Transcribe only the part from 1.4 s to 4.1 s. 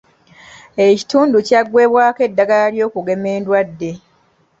kyaggwebwako eddagala ly'okugema endwadde.